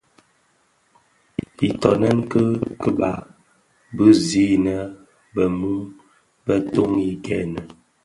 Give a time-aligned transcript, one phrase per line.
[1.67, 2.51] Itōnen kii
[2.81, 3.11] keba
[3.95, 4.77] bi zi innë
[5.33, 5.79] bë-mun
[6.45, 7.59] bë toni gènë.